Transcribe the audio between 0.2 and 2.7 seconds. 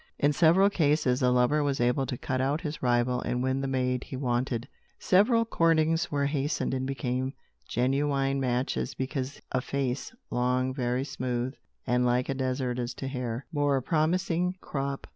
several cases, a lover was able to cut out